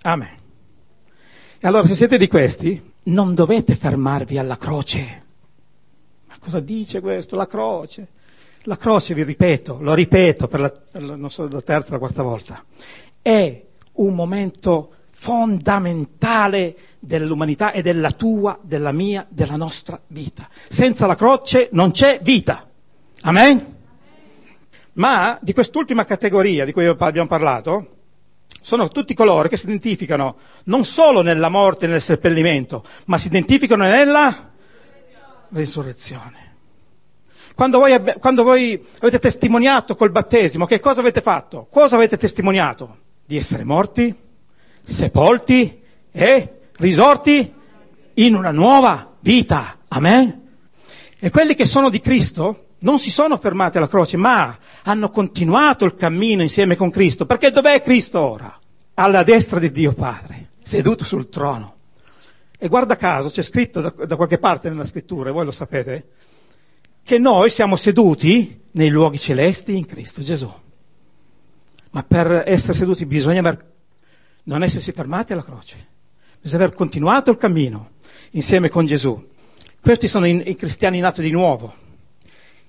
[0.00, 0.38] Amen.
[1.58, 5.22] E allora se siete di questi, non dovete fermarvi alla croce.
[6.26, 7.36] Ma cosa dice questo?
[7.36, 8.08] La croce.
[8.62, 11.92] La croce, vi ripeto, lo ripeto per la, per la, non so, la terza o
[11.92, 12.64] la quarta volta,
[13.20, 13.65] è
[13.96, 20.48] un momento fondamentale dell'umanità e della tua, della mia, della nostra vita.
[20.68, 22.68] Senza la croce non c'è vita.
[23.22, 23.74] Amen?
[24.94, 27.94] Ma di quest'ultima categoria di cui abbiamo parlato,
[28.60, 33.28] sono tutti coloro che si identificano non solo nella morte e nel seppellimento, ma si
[33.28, 34.50] identificano nella
[35.50, 36.44] risurrezione.
[37.54, 41.66] Quando voi, quando voi avete testimoniato col battesimo, che cosa avete fatto?
[41.70, 43.04] Cosa avete testimoniato?
[43.26, 44.14] Di essere morti,
[44.82, 47.52] sepolti e risorti
[48.14, 49.78] in una nuova vita.
[49.88, 50.42] Amen?
[51.18, 55.84] E quelli che sono di Cristo non si sono fermati alla croce, ma hanno continuato
[55.84, 57.26] il cammino insieme con Cristo.
[57.26, 58.58] Perché dov'è Cristo ora?
[58.94, 61.74] Alla destra di Dio Padre, seduto sul trono.
[62.58, 66.08] E guarda caso, c'è scritto da, da qualche parte nella scrittura, voi lo sapete,
[67.02, 70.52] che noi siamo seduti nei luoghi celesti in Cristo Gesù.
[71.96, 73.72] Ma per essere seduti bisogna aver,
[74.42, 75.86] non essersi fermati alla croce,
[76.38, 77.92] bisogna aver continuato il cammino
[78.32, 79.28] insieme con Gesù.
[79.80, 81.72] Questi sono i, cristiani nati di nuovo,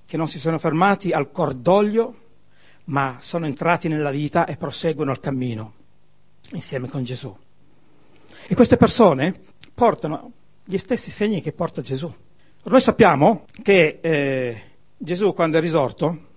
[0.06, 2.16] che non si sono fermati al cordoglio,
[2.84, 5.74] ma sono entrati nella vita e proseguono il cammino
[6.52, 7.36] insieme con Gesù.
[8.46, 9.38] E queste persone
[9.74, 10.32] portano
[10.64, 12.10] gli stessi segni che porta Gesù.
[12.62, 14.62] Noi sappiamo che eh,
[14.96, 16.27] Gesù quando è risorto,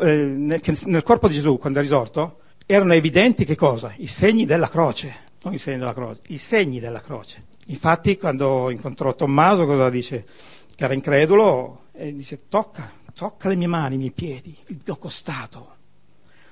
[0.00, 3.92] eh, nel, nel, corpo di Gesù quando è risorto, erano evidenti che cosa?
[3.96, 7.44] I segni della croce, non i segni della croce, i segni della croce.
[7.66, 10.24] Infatti quando incontrò Tommaso cosa dice?
[10.74, 14.96] Che era incredulo e dice tocca, tocca le mie mani, i miei piedi, il mio
[14.96, 15.76] costato.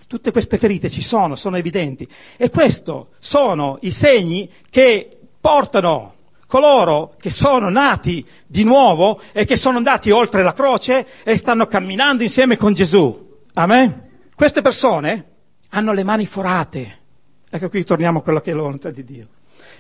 [0.07, 2.09] Tutte queste ferite ci sono, sono evidenti.
[2.37, 6.16] E questi sono i segni che portano
[6.47, 11.67] coloro che sono nati di nuovo e che sono andati oltre la croce e stanno
[11.67, 13.41] camminando insieme con Gesù.
[13.55, 14.09] Amen?
[14.35, 15.31] Queste persone
[15.71, 16.99] hanno le mani forate.
[17.49, 19.27] Ecco qui torniamo a quello che è la volontà di Dio.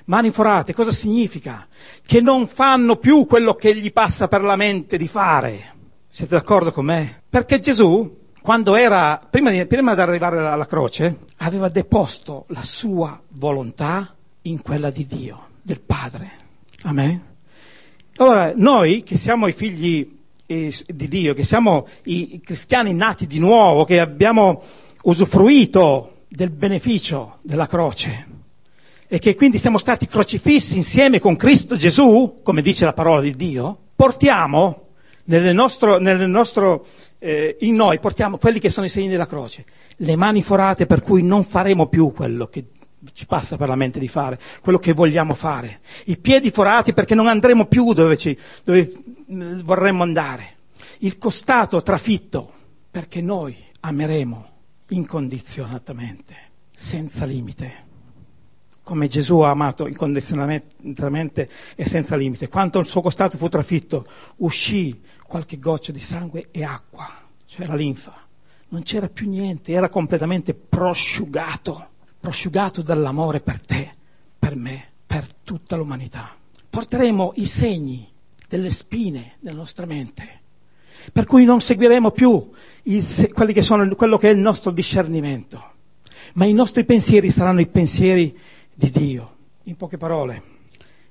[0.07, 1.67] Mani forate, cosa significa?
[2.05, 5.75] Che non fanno più quello che gli passa per la mente di fare.
[6.09, 7.23] Siete d'accordo con me?
[7.29, 13.21] Perché Gesù, quando era, prima di, prima di arrivare alla croce, aveva deposto la sua
[13.31, 16.46] volontà in quella di Dio, del Padre.
[16.83, 17.23] Amen.
[18.17, 23.39] Allora, noi che siamo i figli eh, di Dio, che siamo i cristiani nati di
[23.39, 24.63] nuovo, che abbiamo
[25.03, 28.35] usufruito del beneficio della croce
[29.09, 33.35] e che quindi siamo stati crocifissi insieme con Cristo Gesù, come dice la parola di
[33.35, 34.89] Dio, portiamo
[35.25, 36.87] nel nostro, nel nostro,
[37.19, 39.65] eh, in noi, portiamo quelli che sono i segni della croce,
[39.97, 42.65] le mani forate per cui non faremo più quello che
[43.13, 45.81] ci passa per la mente di fare, quello che vogliamo fare.
[46.07, 48.93] I piedi forati perché non andremo più dove, ci, dove
[49.33, 50.55] mm, vorremmo andare.
[50.99, 52.53] Il costato trafitto
[52.91, 54.49] perché noi ameremo
[54.89, 56.35] incondizionatamente,
[56.73, 57.85] senza limite,
[58.83, 62.49] come Gesù ha amato incondizionatamente e senza limite.
[62.49, 67.09] Quanto il suo costato fu trafitto, uscì qualche goccia di sangue e acqua,
[67.47, 68.15] cioè la linfa.
[68.69, 71.95] Non c'era più niente, era completamente prosciugato
[72.27, 73.89] prosciugato dall'amore per te,
[74.37, 76.35] per me, per tutta l'umanità.
[76.69, 78.05] Porteremo i segni
[78.49, 80.41] delle spine nella nostra mente,
[81.13, 82.51] per cui non seguiremo più
[82.83, 85.75] il, che sono, quello che è il nostro discernimento,
[86.33, 88.37] ma i nostri pensieri saranno i pensieri
[88.75, 89.37] di Dio.
[89.63, 90.43] In poche parole,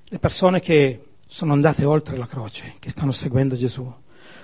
[0.04, 3.90] le persone che sono andate oltre la croce, che stanno seguendo Gesù,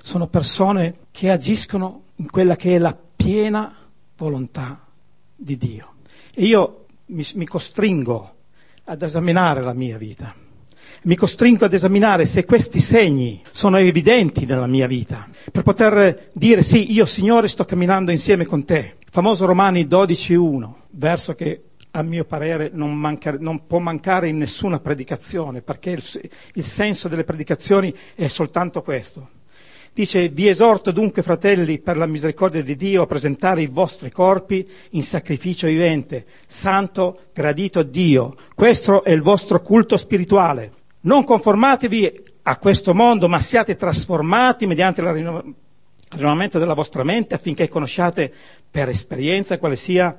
[0.01, 3.75] sono persone che agiscono in quella che è la piena
[4.15, 4.87] volontà
[5.35, 5.95] di Dio.
[6.33, 8.35] E io mi, mi costringo
[8.85, 10.33] ad esaminare la mia vita.
[11.03, 16.61] Mi costringo ad esaminare se questi segni sono evidenti nella mia vita, per poter dire
[16.61, 18.97] sì, io Signore sto camminando insieme con te.
[19.09, 24.79] Famoso Romani 12.1, verso che a mio parere non, manca, non, può mancare in nessuna
[24.79, 26.03] predicazione, perché il,
[26.53, 29.39] il senso delle predicazioni è soltanto questo
[29.93, 34.65] Dice, vi esorto dunque, fratelli, per la misericordia di Dio, a presentare i vostri corpi
[34.91, 38.35] in sacrificio vivente, santo, gradito a Dio.
[38.55, 40.71] Questo è il vostro culto spirituale.
[41.01, 45.43] Non conformatevi a questo mondo, ma siate trasformati mediante il
[46.11, 48.31] rinnovamento della vostra mente affinché conosciate
[48.71, 50.17] per esperienza quale sia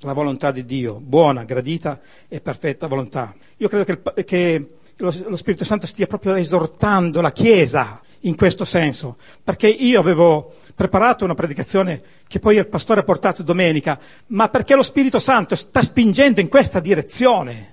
[0.00, 3.34] la volontà di Dio, buona, gradita e perfetta volontà.
[3.58, 8.64] Io credo che, che lo, lo Spirito Santo stia proprio esortando la Chiesa in questo
[8.64, 13.98] senso, perché io avevo preparato una predicazione che poi il pastore ha portato domenica,
[14.28, 17.72] ma perché lo Spirito Santo sta spingendo in questa direzione.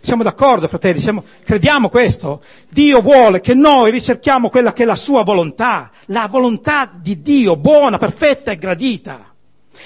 [0.00, 0.98] Siamo d'accordo, fratelli?
[0.98, 2.42] Siamo, crediamo questo?
[2.70, 7.56] Dio vuole che noi ricerchiamo quella che è la sua volontà, la volontà di Dio,
[7.56, 9.34] buona, perfetta e gradita.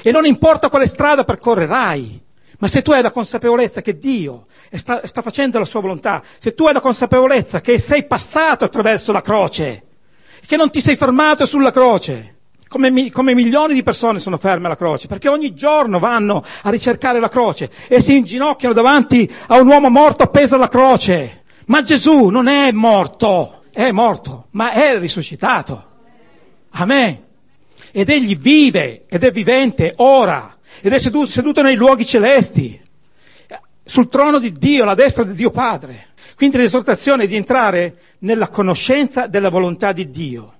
[0.03, 2.23] E non importa quale strada percorrerai,
[2.59, 6.55] ma se tu hai la consapevolezza che Dio sta, sta facendo la sua volontà, se
[6.55, 9.83] tu hai la consapevolezza che sei passato attraverso la croce,
[10.47, 12.36] che non ti sei fermato sulla croce,
[12.68, 17.20] come, come, milioni di persone sono ferme alla croce, perché ogni giorno vanno a ricercare
[17.20, 21.45] la croce e si inginocchiano davanti a un uomo morto appeso alla croce.
[21.66, 25.92] Ma Gesù non è morto, è morto, ma è risuscitato.
[26.70, 27.22] a me.
[27.92, 32.80] Ed egli vive ed è vivente ora ed è seduto, seduto nei luoghi celesti,
[33.84, 36.09] sul trono di Dio, alla destra di Dio Padre.
[36.37, 40.53] Quindi l'esortazione è di entrare nella conoscenza della volontà di Dio.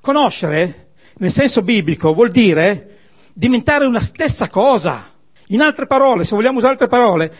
[0.00, 0.88] Conoscere,
[1.18, 2.98] nel senso biblico, vuol dire
[3.32, 5.10] diventare una stessa cosa.
[5.48, 7.34] In altre parole, se vogliamo usare altre parole,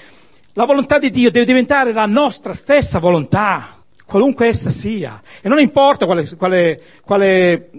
[0.54, 5.22] la volontà di Dio deve diventare la nostra stessa volontà, qualunque essa sia.
[5.40, 7.70] E non importa quale, quale, quale,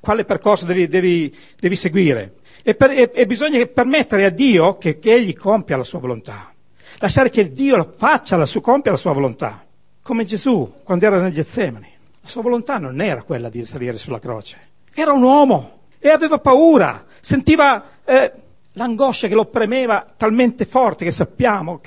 [0.00, 2.34] quale percorso devi, devi, devi seguire.
[2.62, 6.53] E, per, e, e, bisogna permettere a Dio che, che, Egli compia la sua volontà.
[6.98, 9.64] Lasciare che Dio faccia la sua, compia la sua volontà.
[10.02, 11.92] Come Gesù, quando era nel Getsemani.
[12.20, 14.70] La sua volontà non era quella di salire sulla croce.
[14.92, 17.04] Era un uomo e aveva paura.
[17.20, 17.84] Sentiva...
[18.04, 18.32] Eh,
[18.74, 21.80] l'angoscia che lo premeva talmente forte che sappiamo,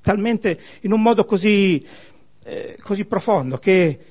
[0.00, 1.84] talmente in un modo così,
[2.44, 4.06] eh, così profondo che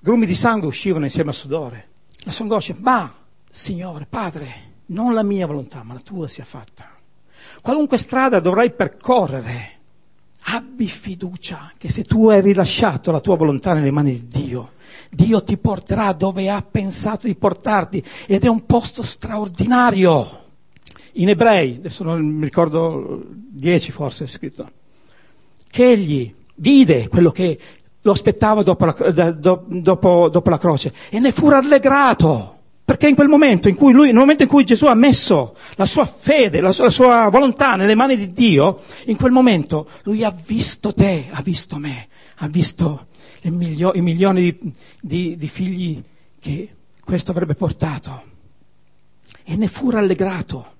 [0.00, 1.88] grumi di sangue uscivano insieme al sudore.
[2.24, 3.12] La sua angoscia, ma
[3.48, 6.88] Signore, Padre, non la mia volontà, ma la tua sia fatta.
[7.60, 9.80] Qualunque strada dovrai percorrere,
[10.44, 14.72] abbi fiducia che se tu hai rilasciato la tua volontà nelle mani di Dio,
[15.10, 20.40] Dio ti porterà dove ha pensato di portarti ed è un posto straordinario
[21.12, 24.70] in ebrei, adesso non mi ricordo, 10 forse è scritto,
[25.68, 27.58] che egli vide quello che
[28.00, 32.51] lo aspettava dopo la, dopo, dopo la croce e ne fu rallegrato.
[32.92, 35.86] Perché in quel momento in cui lui, nel momento in cui Gesù ha messo la
[35.86, 40.22] sua fede, la sua, la sua volontà nelle mani di Dio, in quel momento lui
[40.22, 43.06] ha visto te, ha visto me, ha visto
[43.44, 46.02] milio, i milioni di, di, di figli
[46.38, 46.68] che
[47.02, 48.24] questo avrebbe portato.
[49.42, 50.72] E ne fu rallegrato.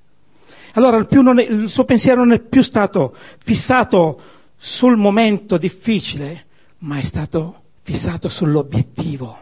[0.74, 4.20] Allora il, è, il suo pensiero non è più stato fissato
[4.54, 6.44] sul momento difficile,
[6.80, 9.38] ma è stato fissato sull'obiettivo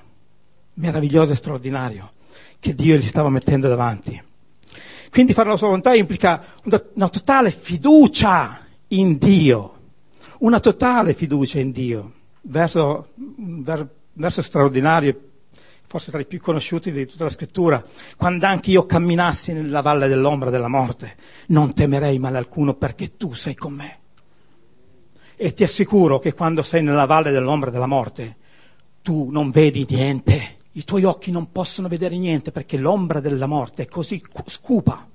[0.75, 2.11] meraviglioso e straordinario
[2.61, 4.23] che Dio gli stava mettendo davanti.
[5.11, 6.45] Quindi fare la sua volontà implica
[6.95, 9.79] una totale fiducia in Dio,
[10.39, 15.29] una totale fiducia in Dio, verso, verso straordinario
[15.91, 17.83] forse tra i più conosciuti di tutta la scrittura,
[18.17, 21.17] quando anche io camminassi nella valle dell'ombra della morte,
[21.49, 23.99] non temerei male alcuno perché tu sei con me.
[25.35, 28.37] E ti assicuro che quando sei nella valle dell'ombra della morte,
[29.03, 33.83] tu non vedi niente, i tuoi occhi non possono vedere niente perché l'ombra della morte
[33.83, 35.09] è così scupa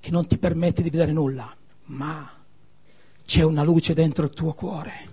[0.00, 1.52] che non ti permette di vedere nulla,
[1.86, 2.30] ma
[3.24, 5.08] c'è una luce dentro il tuo cuore,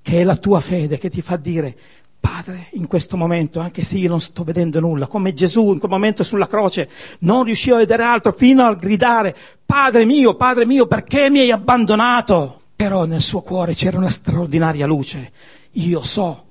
[0.00, 1.76] che è la tua fede, che ti fa dire
[2.18, 5.90] Padre, in questo momento, anche se io non sto vedendo nulla, come Gesù in quel
[5.90, 6.90] momento sulla croce
[7.20, 11.52] non riusciva a vedere altro fino a gridare, Padre mio, Padre mio, perché mi hai
[11.52, 12.62] abbandonato?
[12.74, 15.32] Però nel suo cuore c'era una straordinaria luce.
[15.72, 16.45] Io so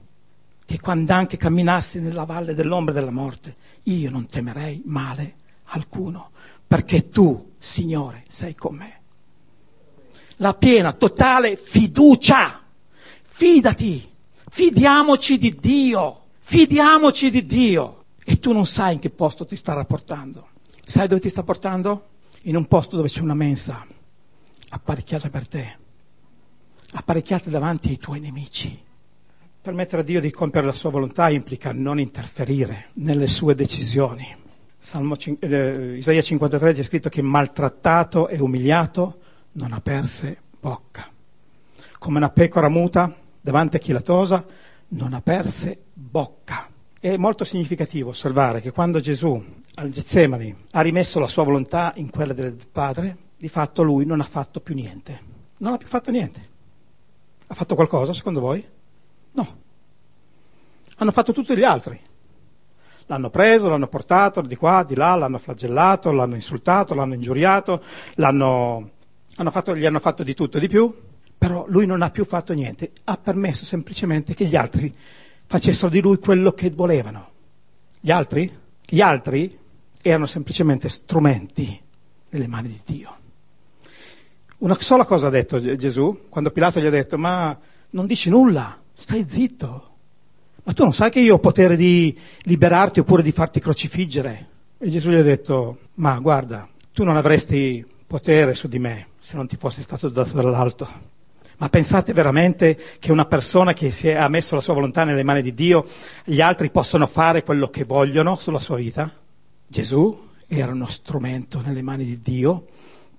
[0.66, 5.36] che quando anche camminassi nella valle dell'ombra della morte, io non temerei male
[5.66, 6.32] alcuno,
[6.66, 9.00] perché tu, Signore, sei con me.
[10.38, 12.62] La piena, totale fiducia.
[13.22, 14.14] Fidati
[14.56, 18.06] Fidiamoci di Dio, fidiamoci di Dio.
[18.24, 20.48] E tu non sai in che posto ti sta rapportando.
[20.86, 22.08] Sai dove ti sta portando?
[22.44, 23.86] In un posto dove c'è una mensa
[24.70, 25.78] apparecchiata per te,
[26.94, 28.82] apparecchiata davanti ai tuoi nemici.
[29.66, 34.28] Permettere a Dio di compiere la sua volontà implica non interferire nelle sue decisioni.
[34.78, 39.22] Salmo, eh, Isaia 53 c'è scritto che maltrattato e umiliato
[39.54, 41.10] non aperse bocca.
[41.98, 43.12] Come una pecora muta
[43.42, 44.46] davanti a chi la tosa,
[44.90, 46.70] non aperse bocca.
[47.00, 49.44] È molto significativo osservare che quando Gesù
[49.74, 54.20] al Getsemani ha rimesso la sua volontà in quella del Padre, di fatto lui non
[54.20, 55.20] ha fatto più niente.
[55.58, 56.50] Non ha più fatto niente.
[57.48, 58.74] Ha fatto qualcosa secondo voi?
[59.36, 59.58] No.
[60.98, 62.00] Hanno fatto tutti gli altri.
[63.08, 67.84] L'hanno preso, l'hanno portato di qua, di là, l'hanno flagellato, l'hanno insultato, l'hanno ingiuriato,
[68.16, 68.90] l'hanno,
[69.36, 70.94] hanno fatto, gli hanno fatto di tutto e di più
[71.46, 74.92] però lui non ha più fatto niente, ha permesso semplicemente che gli altri
[75.46, 77.30] facessero di lui quello che volevano.
[78.00, 78.52] Gli altri?
[78.84, 79.56] Gli altri
[80.02, 81.80] erano semplicemente strumenti
[82.30, 83.16] nelle mani di Dio.
[84.60, 87.56] Una sola cosa ha detto Gesù, quando Pilato gli ha detto, ma
[87.92, 89.90] non dici nulla, stai zitto.
[90.64, 94.48] Ma tu non sai che io ho potere di liberarti oppure di farti crocifiggere?
[94.80, 99.36] E Gesù gli ha detto, ma guarda, tu non avresti potere su di me se
[99.36, 101.14] non ti fosse stato dato dall'alto.
[101.58, 105.24] Ma pensate veramente che una persona che si è, ha messo la sua volontà nelle
[105.24, 105.86] mani di Dio,
[106.24, 109.12] gli altri possono fare quello che vogliono sulla sua vita?
[109.68, 112.66] Gesù era uno strumento nelle mani di Dio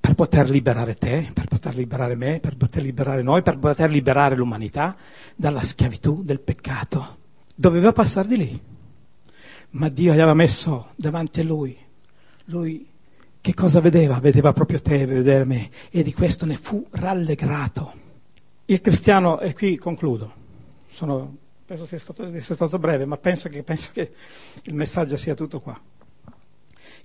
[0.06, 4.36] per poter liberare te, per poter liberare me, per poter liberare noi, per poter liberare
[4.36, 4.96] l'umanità
[5.34, 7.16] dalla schiavitù del peccato.
[7.52, 8.60] Doveva passare di lì.
[9.70, 11.76] ma Dio gli aveva messo davanti a lui.
[12.44, 12.86] Lui
[13.40, 14.20] che cosa vedeva?
[14.20, 17.92] Vedeva proprio te, vedeva me, e di questo ne fu rallegrato.
[18.66, 20.32] Il cristiano, e qui concludo,
[20.88, 24.12] Sono, penso sia stato, sia stato, breve, ma penso che, penso che
[24.62, 25.76] il messaggio sia tutto qua.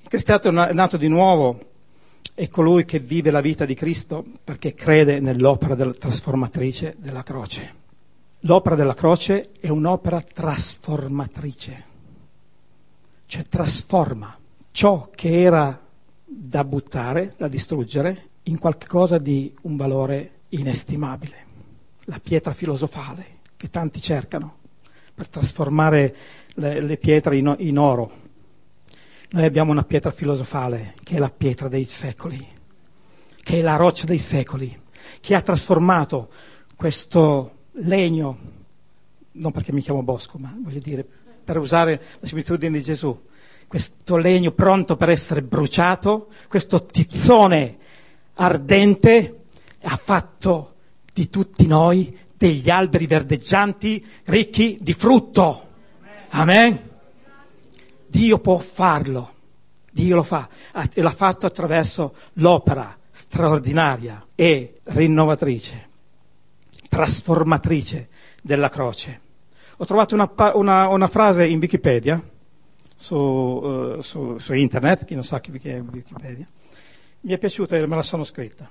[0.03, 1.70] Il cristiano è nato di nuovo
[2.41, 7.75] è colui che vive la vita di Cristo perché crede nell'opera della trasformatrice della croce.
[8.39, 11.83] L'opera della croce è un'opera trasformatrice,
[13.27, 14.35] cioè trasforma
[14.71, 15.79] ciò che era
[16.25, 21.45] da buttare, da distruggere, in qualcosa di un valore inestimabile.
[22.05, 24.55] La pietra filosofale che tanti cercano
[25.13, 26.15] per trasformare
[26.55, 28.11] le, le pietre in, in oro.
[29.33, 32.45] Noi abbiamo una pietra filosofale che è la pietra dei secoli,
[33.41, 34.77] che è la roccia dei secoli,
[35.21, 36.29] che ha trasformato
[36.75, 38.37] questo legno,
[39.31, 41.07] non perché mi chiamo Bosco, ma voglio dire,
[41.45, 43.17] per usare la similitudine di Gesù,
[43.67, 47.77] questo legno pronto per essere bruciato, questo tizzone
[48.33, 49.43] ardente,
[49.83, 50.75] ha fatto
[51.13, 55.69] di tutti noi degli alberi verdeggianti ricchi di frutto.
[56.31, 56.90] Amen.
[58.11, 59.35] Dio può farlo,
[59.89, 60.49] Dio lo fa
[60.93, 65.87] e l'ha fatto attraverso l'opera straordinaria e rinnovatrice,
[66.89, 68.09] trasformatrice
[68.43, 69.21] della croce.
[69.77, 72.21] Ho trovato una, una, una frase in Wikipedia
[72.93, 76.45] su, uh, su, su, internet, chi non sa chi è Wikipedia,
[77.21, 78.69] mi è piaciuta e me la sono scritta.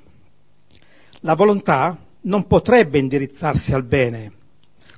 [1.21, 4.33] La volontà non potrebbe indirizzarsi al bene,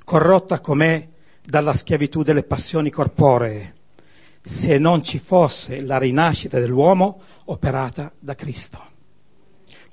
[0.03, 1.07] corrotta com'è
[1.41, 3.75] dalla schiavitù delle passioni corporee,
[4.43, 8.91] se non ci fosse la rinascita dell'uomo operata da Cristo.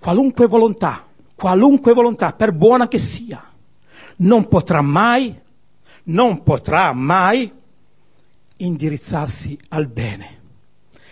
[0.01, 3.43] Qualunque volontà, qualunque volontà, per buona che sia,
[4.17, 5.39] non potrà mai,
[6.05, 7.53] non potrà mai
[8.57, 10.41] indirizzarsi al bene,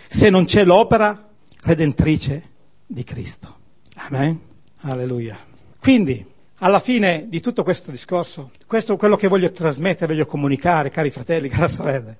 [0.07, 1.29] se non c'è l'opera
[1.61, 2.49] redentrice
[2.85, 3.57] di Cristo.
[3.95, 4.39] Amen.
[4.81, 5.37] Alleluia.
[5.79, 6.25] Quindi,
[6.59, 11.09] alla fine di tutto questo discorso, questo è quello che voglio trasmettere, voglio comunicare, cari
[11.09, 12.17] fratelli, cari sorelle,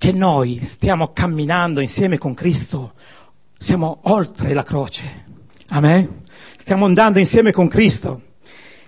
[0.00, 2.94] che noi stiamo camminando insieme con Cristo,
[3.58, 5.26] siamo oltre la croce.
[5.68, 6.22] Amen.
[6.56, 8.22] Stiamo andando insieme con Cristo.